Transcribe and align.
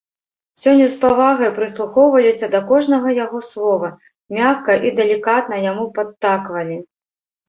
Сёння 0.61 0.85
з 0.91 0.95
павагай 1.01 1.49
прыслухоўваліся 1.57 2.47
да 2.55 2.61
кожнага 2.71 3.09
яго 3.25 3.41
слова, 3.49 3.91
мякка 4.39 4.73
і 4.91 4.93
далікатна 5.01 5.55
яму 5.65 5.85
падтаквалі. 5.99 6.79